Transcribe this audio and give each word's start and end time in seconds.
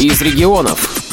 из 0.00 0.20
регионов. 0.20 1.06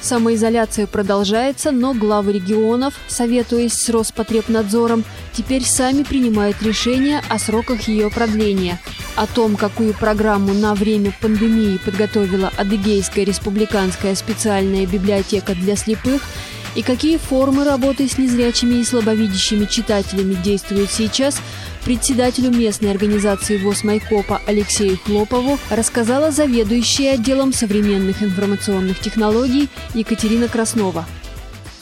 Самоизоляция 0.00 0.88
продолжается, 0.88 1.70
но 1.70 1.94
главы 1.94 2.32
регионов, 2.32 2.94
советуясь 3.06 3.74
с 3.74 3.88
Роспотребнадзором, 3.90 5.04
теперь 5.32 5.62
сами 5.62 6.02
принимают 6.02 6.60
решения 6.62 7.22
о 7.28 7.38
сроках 7.38 7.86
ее 7.86 8.10
продления. 8.10 8.80
О 9.14 9.26
том, 9.26 9.56
какую 9.56 9.94
программу 9.94 10.52
на 10.52 10.74
время 10.74 11.12
пандемии 11.20 11.78
подготовила 11.84 12.50
Адыгейская 12.56 13.24
республиканская 13.24 14.16
специальная 14.16 14.86
библиотека 14.86 15.54
для 15.54 15.76
слепых 15.76 16.22
и 16.74 16.82
какие 16.82 17.18
формы 17.18 17.64
работы 17.64 18.08
с 18.08 18.18
незрячими 18.18 18.76
и 18.76 18.84
слабовидящими 18.84 19.66
читателями 19.66 20.34
действуют 20.34 20.90
сейчас, 20.90 21.40
председателю 21.84 22.50
местной 22.50 22.90
организации 22.90 23.56
ВОЗ 23.56 23.84
Майкопа 23.84 24.40
Алексею 24.46 24.98
Хлопову 24.98 25.58
рассказала 25.70 26.30
заведующая 26.30 27.14
отделом 27.14 27.52
современных 27.52 28.22
информационных 28.22 29.00
технологий 29.00 29.68
Екатерина 29.94 30.48
Краснова. 30.48 31.04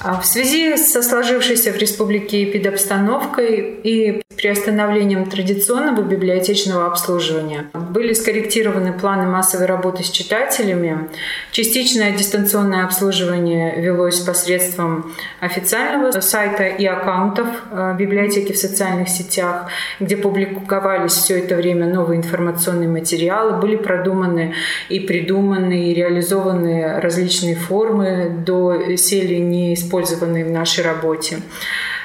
А 0.01 0.21
в 0.21 0.27
связи 0.27 0.77
со 0.77 1.03
сложившейся 1.03 1.73
в 1.73 1.77
республике 1.77 2.45
эпидобстановкой 2.45 3.81
и 3.83 4.23
приостановлением 4.37 5.29
традиционного 5.29 6.03
библиотечного 6.03 6.87
обслуживания 6.87 7.69
были 7.91 8.13
скорректированы 8.13 8.93
планы 8.93 9.27
массовой 9.27 9.67
работы 9.67 10.05
с 10.05 10.11
читателями. 10.11 11.09
Частичное 11.51 12.13
дистанционное 12.13 12.85
обслуживание 12.85 13.81
велось 13.81 14.21
посредством 14.21 15.13
официального 15.41 16.21
сайта 16.21 16.65
и 16.65 16.85
аккаунтов 16.87 17.49
э, 17.71 17.95
библиотеки 17.99 18.53
в 18.53 18.59
социальных 18.59 19.09
сетях, 19.09 19.69
где 20.01 20.17
публиковались 20.17 21.13
все 21.13 21.39
это 21.39 21.57
время 21.57 21.87
новые 21.87 22.19
информационные 22.19 22.89
материалы, 22.89 23.61
были 23.61 23.77
продуманы 23.77 24.55
и 24.89 25.01
придуманы 25.01 25.91
и 25.91 25.95
реализованы 25.95 27.01
различные 27.01 27.55
формы 27.55 28.31
до 28.47 28.97
сели 28.97 29.37
не 29.37 29.75
использованные 29.75 30.45
в 30.45 30.51
нашей 30.51 30.85
работе. 30.85 31.39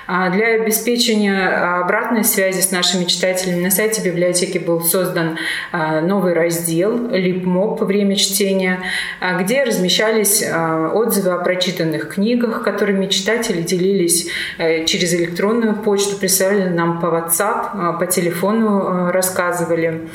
А 0.05 0.29
для 0.29 0.47
обеспечения 0.55 1.47
обратной 1.79 2.23
связи 2.23 2.59
с 2.61 2.71
нашими 2.71 3.05
читателями 3.05 3.63
на 3.63 3.71
сайте 3.71 4.01
библиотеки 4.01 4.57
был 4.57 4.81
создан 4.81 5.37
а, 5.71 6.01
новый 6.01 6.33
раздел 6.33 7.09
«Липмоп. 7.09 7.81
Время 7.81 8.15
чтения», 8.15 8.81
а, 9.19 9.41
где 9.41 9.63
размещались 9.63 10.43
отзывы 10.43 11.31
о 11.31 11.37
прочитанных 11.37 12.09
книгах, 12.09 12.63
которыми 12.63 13.07
читатели 13.07 13.61
делились 13.61 14.27
э, 14.57 14.85
через 14.85 15.13
электронную 15.13 15.75
почту, 15.75 16.17
присылали 16.17 16.69
нам 16.69 16.99
по 16.99 17.07
WhatsApp, 17.07 17.99
по 17.99 18.05
телефону 18.05 19.11
рассказывали. 19.11 20.09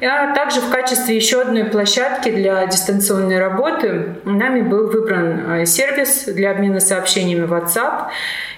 А 0.00 0.34
также 0.34 0.60
в 0.60 0.70
качестве 0.70 1.16
еще 1.16 1.40
одной 1.40 1.64
площадки 1.64 2.30
для 2.30 2.66
дистанционной 2.66 3.38
работы 3.38 4.16
нами 4.24 4.60
был 4.60 4.90
выбран 4.90 5.60
э, 5.60 5.66
сервис 5.66 6.24
для 6.26 6.50
обмена 6.50 6.80
сообщениями 6.80 7.46
WhatsApp 7.46 8.08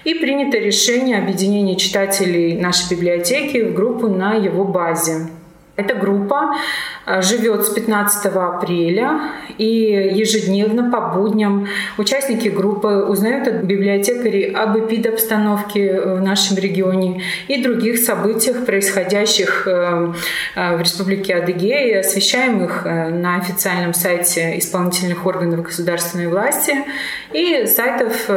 и 0.03 0.15
принято 0.15 0.57
решение 0.57 1.17
объединения 1.17 1.77
читателей 1.77 2.59
нашей 2.59 2.89
библиотеки 2.89 3.61
в 3.61 3.73
группу 3.73 4.09
на 4.09 4.33
его 4.33 4.65
базе. 4.65 5.27
Эта 5.79 5.95
группа 5.95 6.55
э, 7.05 7.21
живет 7.21 7.65
с 7.65 7.69
15 7.69 8.25
апреля 8.35 9.21
и 9.57 10.11
ежедневно 10.13 10.91
по 10.91 10.99
будням 11.13 11.67
участники 11.97 12.49
группы 12.49 12.87
узнают 12.87 13.47
от 13.47 13.63
библиотекарей 13.63 14.51
об 14.51 14.77
эпидобстановке 14.77 16.01
в 16.01 16.21
нашем 16.21 16.57
регионе 16.57 17.21
и 17.47 17.63
других 17.63 17.99
событиях, 17.99 18.65
происходящих 18.65 19.67
э, 19.67 20.13
э, 20.55 20.75
в 20.75 20.81
Республике 20.81 21.35
Адыгея, 21.35 22.01
освещаемых 22.01 22.83
на 22.83 23.37
официальном 23.37 23.93
сайте 23.93 24.59
исполнительных 24.59 25.25
органов 25.25 25.61
государственной 25.61 26.27
власти 26.27 26.73
и 27.31 27.65
сайтов 27.67 28.29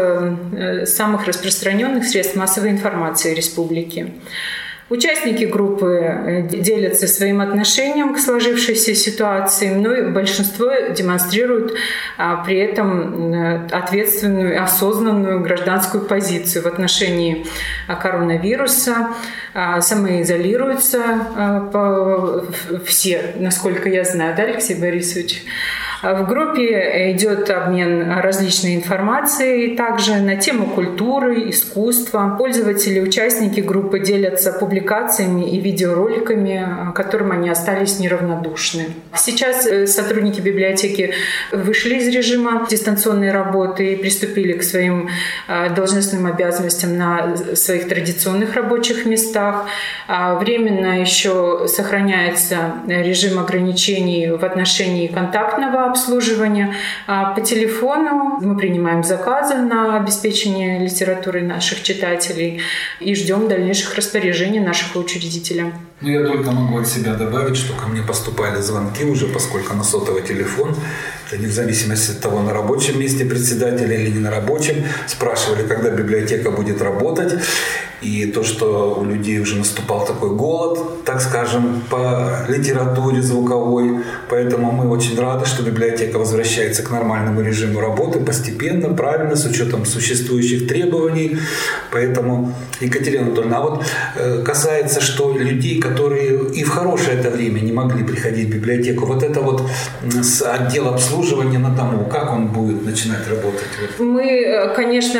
самых 0.89 1.27
распространенных 1.27 2.05
средств 2.05 2.37
массовой 2.37 2.70
информации 2.70 3.35
республики. 3.35 4.13
Участники 4.92 5.45
группы 5.45 5.86
э, 5.86 6.42
делятся 6.42 7.08
своим 7.08 7.41
отношением 7.41 8.13
к 8.13 8.19
сложившейся 8.19 8.95
ситуации, 8.95 9.70
но 9.70 9.95
и 9.95 10.11
большинство 10.11 10.70
демонстрируют 10.91 11.73
а, 12.19 12.45
при 12.45 12.58
этом 12.58 13.33
э, 13.33 13.69
ответственную, 13.70 14.63
осознанную 14.63 15.41
гражданскую 15.41 16.05
позицию 16.05 16.64
в 16.64 16.67
отношении 16.67 17.47
а, 17.89 17.97
коронавируса, 17.97 19.14
а, 19.55 19.81
самоизолируются 19.81 21.01
все, 22.85 23.33
насколько 23.36 23.89
я 23.89 24.05
знаю, 24.05 24.36
да, 24.36 24.42
Алексей 24.42 24.75
Борисович? 24.75 25.42
В 26.02 26.27
группе 26.27 27.13
идет 27.13 27.48
обмен 27.48 28.11
различной 28.11 28.74
информацией, 28.74 29.77
также 29.77 30.17
на 30.17 30.35
тему 30.35 30.67
культуры, 30.67 31.48
искусства. 31.48 32.35
Пользователи, 32.36 32.98
участники 32.98 33.61
группы 33.61 34.01
делятся 34.01 34.52
публикациями 34.52 35.48
и 35.48 35.61
видеороликами, 35.61 36.92
которым 36.92 37.30
они 37.30 37.51
остались 37.51 38.01
неравнодушны. 38.01 38.86
Сейчас 39.14 39.64
э, 39.64 39.86
сотрудники 39.86 40.40
библиотеки 40.40 41.14
вышли 41.52 41.95
из 41.95 42.08
режима 42.08 42.67
дистанционной 42.69 43.30
работы 43.30 43.92
и 43.92 43.96
приступили 43.96 44.55
к 44.55 44.64
своим 44.64 45.08
э, 45.46 45.70
должностным 45.73 46.27
обязанностям 46.27 46.98
на 46.98 47.36
своих 47.55 47.89
традиционных 47.89 48.57
рабочих 48.57 49.07
местах. 49.07 49.67
А 50.08 50.34
временно 50.34 51.01
еще 51.01 51.67
сохраняется 51.69 52.57
режим 52.89 53.39
ограничений 53.39 54.30
в 54.30 54.45
отношении 54.45 55.07
контактного 55.07 55.92
обслуживания. 55.92 56.75
А 57.07 57.33
по 57.33 57.41
телефону 57.41 58.39
мы 58.41 58.57
принимаем 58.57 59.05
заказы 59.05 59.55
на 59.55 59.97
обеспечение 59.97 60.80
литературы 60.80 61.42
наших 61.42 61.83
читателей 61.83 62.61
и 63.01 63.14
ждем 63.14 63.48
дальнейших 63.48 63.95
распоряжений 63.95 64.61
нашего 64.61 65.01
учредителя. 65.01 65.73
Ну, 66.01 66.08
я 66.08 66.27
только 66.27 66.51
могу 66.51 66.79
от 66.79 66.89
себя 66.89 67.14
добавить, 67.14 67.57
что 67.57 67.75
ко 67.75 67.86
мне 67.86 68.02
поступали 68.02 68.61
звонки 68.61 69.05
уже, 69.05 69.29
поскольку 69.29 69.75
на 69.75 69.85
сотовый 69.85 70.23
телефон, 70.23 70.75
это 71.29 71.41
не 71.41 71.47
в 71.47 71.52
зависимости 71.52 72.11
от 72.11 72.20
того, 72.20 72.42
на 72.42 72.52
рабочем 72.52 72.98
месте 72.98 73.25
председателя 73.25 73.95
или 73.95 74.11
не 74.11 74.19
на 74.19 74.31
рабочем, 74.31 74.85
спрашивали, 75.07 75.64
когда 75.67 75.91
библиотека 75.91 76.51
будет 76.51 76.83
работать. 76.83 77.35
И 78.02 78.27
то, 78.27 78.42
что 78.42 78.98
у 79.01 79.05
людей 79.05 79.39
уже 79.39 79.57
наступал 79.57 80.05
такой 80.05 80.30
голод, 80.30 81.05
так 81.05 81.20
скажем, 81.20 81.83
по 81.90 82.45
литературе 82.48 83.23
звуковой. 83.23 84.01
Поэтому 84.29 84.73
мы 84.73 84.89
очень 84.90 85.18
рады, 85.18 85.46
что 85.46 85.63
библиотека 85.63 86.18
возвращается 86.18 86.83
к 86.83 86.90
нормальному 86.90 87.40
режиму 87.42 87.80
работы 87.80 88.18
постепенно, 88.20 88.95
правильно, 88.95 89.36
с 89.36 89.45
учетом 89.45 89.85
существующих 89.85 90.68
требований. 90.68 91.39
Поэтому, 91.92 92.55
Екатерина 92.80 93.27
Анатольевна, 93.27 93.58
а 93.58 93.61
вот 93.61 93.85
э, 94.17 94.42
касается, 94.45 95.01
что 95.01 95.36
людей, 95.36 95.80
которые 95.80 96.51
и 96.51 96.64
в 96.64 96.70
хорошее 96.70 97.19
это 97.19 97.30
время 97.30 97.61
не 97.61 97.73
могли 97.73 98.05
приходить 98.05 98.48
в 98.48 98.55
библиотеку, 98.55 99.07
вот 99.07 99.23
это 99.23 99.40
вот 99.40 99.63
с 100.02 100.42
отдела 100.42 100.95
обслуживания 100.95 101.58
на 101.58 101.70
дому, 101.70 102.08
как 102.11 102.33
он 102.33 102.48
будет 102.48 102.84
начинать 102.84 103.29
работать? 103.29 103.69
Мы, 103.98 104.23
э, 104.23 104.74
конечно, 104.74 105.19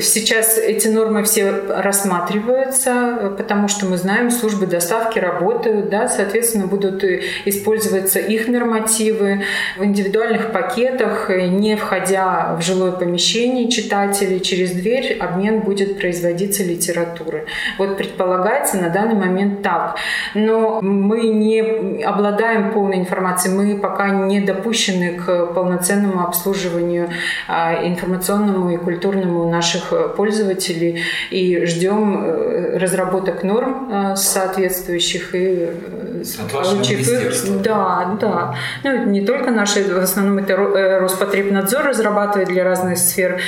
сейчас 0.00 0.58
эти 0.58 0.88
нормы 0.88 1.22
все 1.22 1.52
рассматриваются, 1.86 3.34
потому 3.38 3.68
что 3.68 3.86
мы 3.86 3.96
знаем, 3.96 4.30
службы 4.30 4.66
доставки 4.66 5.18
работают, 5.20 5.88
да, 5.88 6.08
соответственно, 6.08 6.66
будут 6.66 7.04
использоваться 7.44 8.18
их 8.18 8.48
нормативы 8.48 9.44
в 9.76 9.84
индивидуальных 9.84 10.52
пакетах, 10.52 11.30
не 11.30 11.76
входя 11.76 12.56
в 12.58 12.62
жилое 12.62 12.90
помещение 12.92 13.70
читателей 13.70 14.40
через 14.40 14.72
дверь, 14.72 15.16
обмен 15.20 15.60
будет 15.60 15.96
производиться 15.98 16.64
литературы. 16.64 17.46
Вот 17.78 17.96
предполагается 17.96 18.76
на 18.78 18.90
данный 18.90 19.14
момент 19.14 19.62
так. 19.62 19.96
Но 20.34 20.80
мы 20.82 21.28
не 21.28 22.02
обладаем 22.02 22.72
полной 22.72 22.98
информацией, 22.98 23.54
мы 23.54 23.78
пока 23.78 24.08
не 24.08 24.40
допущены 24.40 25.20
к 25.24 25.46
полноценному 25.54 26.22
обслуживанию 26.22 27.10
а, 27.46 27.86
информационному 27.86 28.70
и 28.70 28.76
культурному 28.76 29.48
наших 29.48 29.92
пользователей 30.16 31.02
и 31.30 31.64
ждем 31.64 31.75
э, 32.24 32.78
разработок 32.78 33.42
норм 33.42 33.90
э, 33.90 34.16
соответствующих 34.16 35.34
и 35.34 35.68
э, 35.68 36.05
От 36.22 36.52
получив 36.52 37.00
их. 37.00 37.62
Да, 37.62 38.16
да. 38.20 38.54
Ну, 38.84 39.06
не 39.06 39.20
только 39.24 39.50
наши, 39.50 39.84
в 39.84 40.02
основном 40.02 40.38
это 40.38 40.56
Роспотребнадзор 41.00 41.84
разрабатывает 41.84 42.48
для 42.48 42.64
разных 42.64 42.98
сфер 42.98 43.40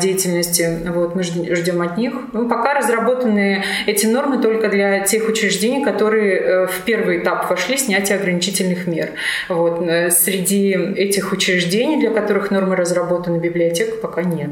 деятельности. 0.00 0.80
Вот, 0.88 1.14
мы 1.14 1.22
ждем 1.22 1.82
от 1.82 1.96
них. 1.96 2.14
Ну, 2.32 2.48
пока 2.48 2.74
разработаны 2.74 3.64
эти 3.86 4.06
нормы 4.06 4.42
только 4.42 4.68
для 4.68 5.00
тех 5.00 5.28
учреждений, 5.28 5.84
которые 5.84 6.66
в 6.66 6.80
первый 6.84 7.18
этап 7.18 7.48
вошли 7.50 7.76
снятие 7.76 8.18
ограничительных 8.18 8.86
мер. 8.86 9.10
Вот. 9.48 9.80
Среди 10.12 10.72
этих 10.72 11.32
учреждений, 11.32 11.98
для 12.00 12.10
которых 12.10 12.50
нормы 12.50 12.76
разработаны, 12.76 13.38
библиотек 13.38 14.00
пока 14.00 14.22
нет. 14.22 14.50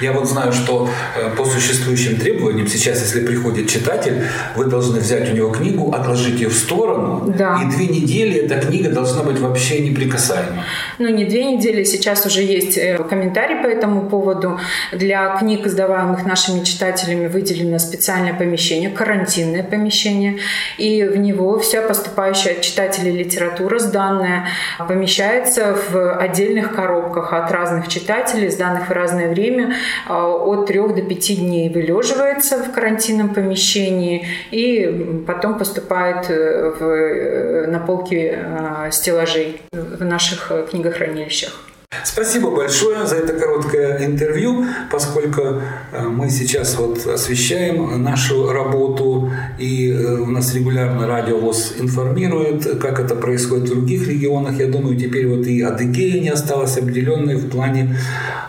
Я 0.00 0.12
вот 0.12 0.28
знаю, 0.28 0.52
что 0.52 0.88
э, 1.16 1.30
по 1.36 1.44
существующим 1.44 2.16
требованиям 2.16 2.68
сейчас, 2.68 3.00
если 3.00 3.24
приходит 3.24 3.68
читатель, 3.68 4.22
вы 4.56 4.66
должны 4.66 5.00
взять 5.00 5.32
у 5.32 5.34
него 5.34 5.50
книгу, 5.50 5.92
отложить 5.92 6.40
ее 6.40 6.48
в 6.48 6.54
сторону, 6.74 7.32
да. 7.36 7.60
и 7.62 7.70
две 7.70 7.86
недели 7.86 8.40
эта 8.40 8.66
книга 8.66 8.90
должна 8.90 9.22
быть 9.22 9.38
вообще 9.38 9.80
неприкасаема. 9.80 10.64
Ну, 10.98 11.08
не 11.08 11.24
две 11.24 11.44
недели, 11.44 11.84
сейчас 11.84 12.26
уже 12.26 12.42
есть 12.42 12.76
э, 12.76 12.98
комментарий 13.08 13.62
по 13.62 13.66
этому 13.66 14.08
поводу. 14.08 14.58
Для 14.92 15.36
книг, 15.36 15.66
сдаваемых 15.66 16.24
нашими 16.24 16.64
читателями, 16.64 17.26
выделено 17.26 17.78
специальное 17.78 18.34
помещение, 18.34 18.90
карантинное 18.90 19.62
помещение, 19.62 20.38
и 20.78 21.02
в 21.04 21.16
него 21.16 21.58
вся 21.58 21.82
поступающая 21.82 22.52
от 22.52 22.60
читателей 22.60 23.12
литература, 23.12 23.78
сданная, 23.78 24.48
помещается 24.88 25.76
в 25.90 26.18
отдельных 26.18 26.74
коробках 26.74 27.32
от 27.32 27.50
разных 27.50 27.88
читателей, 27.88 28.50
сданных 28.50 28.88
в 28.88 28.92
разное 28.92 29.28
время, 29.28 29.74
а, 30.06 30.28
от 30.28 30.66
трех 30.66 30.94
до 30.94 31.02
пяти 31.02 31.36
дней 31.36 31.68
вылеживается 31.68 32.62
в 32.62 32.72
карантинном 32.72 33.34
помещении 33.34 34.26
и 34.50 35.22
потом 35.26 35.58
поступает 35.58 36.26
э, 36.28 36.63
в, 36.70 36.82
э, 36.82 37.66
на 37.66 37.78
полки 37.78 38.32
э, 38.34 38.90
стеллажей 38.90 39.60
в 39.72 40.04
наших 40.04 40.52
книгохранилищах. 40.70 41.64
Спасибо 42.02 42.50
большое 42.50 43.06
за 43.06 43.16
это 43.16 43.32
короткое 43.34 44.04
интервью, 44.04 44.64
поскольку 44.90 45.60
мы 45.92 46.30
сейчас 46.30 46.76
вот 46.76 47.06
освещаем 47.06 48.02
нашу 48.02 48.52
работу, 48.52 49.30
и 49.58 49.92
у 49.92 50.26
нас 50.26 50.54
регулярно 50.54 51.06
радио 51.06 51.38
ВОЗ 51.38 51.74
информирует, 51.78 52.80
как 52.80 53.00
это 53.00 53.14
происходит 53.14 53.68
в 53.68 53.74
других 53.74 54.08
регионах. 54.08 54.58
Я 54.58 54.66
думаю, 54.66 54.96
теперь 54.96 55.26
вот 55.28 55.46
и 55.46 55.62
Адыгея 55.62 56.20
не 56.20 56.30
осталась 56.30 56.76
обделенной 56.76 57.36
в 57.36 57.48
плане 57.48 57.96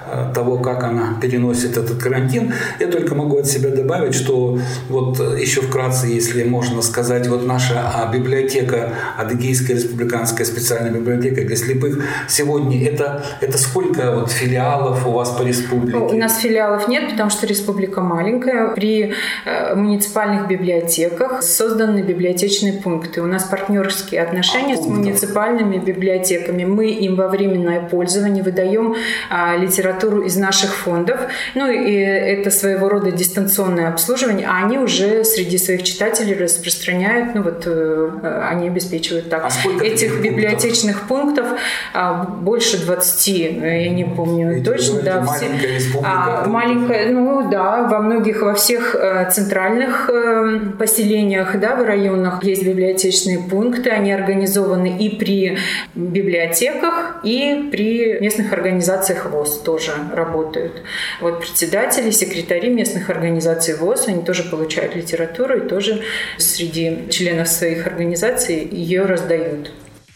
Э, 0.07 0.31
того, 0.33 0.57
как 0.59 0.83
она 0.83 1.17
переносит 1.19 1.77
этот 1.77 1.97
карантин. 2.01 2.53
Я 2.79 2.87
только 2.87 3.15
могу 3.15 3.39
от 3.39 3.47
себя 3.47 3.71
добавить, 3.71 4.13
что 4.13 4.59
вот 4.87 5.19
еще 5.39 5.61
вкратце, 5.61 6.07
если 6.07 6.43
можно 6.43 6.83
сказать, 6.83 7.27
вот 7.27 7.45
наша 7.47 7.91
а, 7.93 8.11
библиотека, 8.13 8.93
Адыгейская 9.17 9.75
республиканская 9.75 10.45
специальная 10.45 10.91
библиотека 10.91 11.41
для 11.41 11.55
слепых, 11.55 12.03
сегодня 12.27 12.87
это, 12.87 13.25
это 13.41 13.57
сколько 13.57 14.11
вот 14.11 14.31
филиалов 14.31 15.05
у 15.07 15.11
вас 15.11 15.31
по 15.31 15.43
республике? 15.43 15.97
У 15.97 16.17
нас 16.17 16.39
филиалов 16.39 16.87
нет, 16.87 17.11
потому 17.11 17.29
что 17.29 17.45
республика 17.47 18.01
маленькая. 18.01 18.69
При 18.69 19.13
э, 19.45 19.75
муниципальных 19.75 20.47
библиотеках 20.47 21.43
созданы 21.43 22.01
библиотечные 22.01 22.73
пункты. 22.73 23.21
У 23.21 23.25
нас 23.25 23.43
партнерские 23.43 24.21
отношения 24.21 24.75
а, 24.75 24.77
с 24.77 24.85
муниципальными 24.85 25.77
библиотеками. 25.77 26.65
Мы 26.65 26.89
им 26.91 27.15
во 27.15 27.27
временное 27.27 27.81
пользование 27.81 28.43
выдаем 28.43 28.95
а, 29.29 29.55
литературу 29.55 30.21
из 30.21 30.35
наших 30.35 30.73
фондов. 30.73 31.19
Ну 31.55 31.69
и 31.69 31.93
это 31.93 32.51
своего 32.51 32.89
рода 32.89 33.11
дистанционное 33.11 33.89
обслуживание, 33.89 34.47
а 34.47 34.65
они 34.65 34.77
уже 34.77 35.23
среди 35.23 35.57
своих 35.57 35.83
читателей 35.83 36.35
распространяют, 36.35 37.35
ну 37.35 37.43
вот 37.43 37.63
э, 37.65 38.49
они 38.49 38.67
обеспечивают 38.67 39.29
так. 39.29 39.45
А 39.45 39.83
Этих 39.83 40.21
библиотечных 40.21 41.07
пунктов, 41.07 41.47
а, 41.93 42.23
больше 42.23 42.83
20, 42.83 43.24
я 43.31 43.89
не 43.89 44.03
помню 44.03 44.57
и 44.57 44.63
точно. 44.63 45.01
Да, 45.01 45.21
маленькая 45.21 45.75
республика. 45.75 46.43
А, 46.43 46.47
маленькая, 46.47 47.09
ну 47.11 47.49
да, 47.49 47.83
во 47.83 47.99
многих, 47.99 48.41
во 48.41 48.53
всех 48.53 48.95
э, 48.95 49.29
центральных 49.31 50.09
э, 50.09 50.59
поселениях, 50.77 51.59
да, 51.59 51.75
в 51.75 51.83
районах 51.83 52.43
есть 52.43 52.65
библиотечные 52.65 53.39
пункты, 53.39 53.89
они 53.91 54.11
организованы 54.11 54.97
и 54.97 55.15
при 55.15 55.57
библиотеках, 55.95 57.21
и 57.23 57.69
при 57.71 58.19
местных 58.19 58.51
организациях 58.51 59.31
ВОЗ 59.31 59.59
тоже 59.59 59.85
тоже 59.85 59.91
работают. 60.13 60.83
Вот 61.21 61.39
председатели, 61.39 62.11
секретари 62.11 62.69
местных 62.69 63.09
организаций 63.09 63.75
ВОЗ, 63.75 64.07
они 64.07 64.23
тоже 64.23 64.43
получают 64.43 64.95
литературу 64.95 65.57
и 65.57 65.67
тоже 65.67 66.01
среди 66.37 67.09
членов 67.09 67.47
своих 67.47 67.87
организаций 67.87 68.67
ее 68.71 69.03
раздают. 69.03 69.71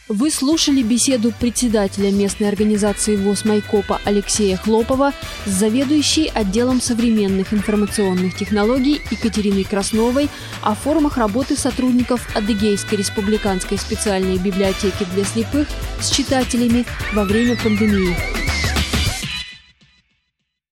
Вы 0.10 0.32
слушали 0.32 0.82
беседу 0.82 1.32
председателя 1.40 2.10
местной 2.12 2.50
организации 2.50 3.16
ВОЗ 3.16 3.46
Майкопа 3.46 4.02
Алексея 4.06 4.58
Хлопова 4.58 5.14
с 5.46 5.52
заведующей 5.52 6.32
отделом 6.34 6.82
современных 6.82 7.54
информационных 7.54 8.36
технологий 8.36 9.02
Екатериной 9.12 9.66
Красновой 9.66 10.28
о 10.64 10.74
формах 10.74 11.18
работы 11.18 11.56
сотрудников 11.56 12.28
Адыгейской 12.36 12.98
республиканской 12.98 13.78
специальной 13.78 14.40
библиотеки 14.40 15.06
для 15.14 15.24
слепых 15.26 15.68
с 16.02 16.10
читателями 16.10 16.88
во 17.14 17.24
время 17.24 17.56
пандемии. 17.56 18.38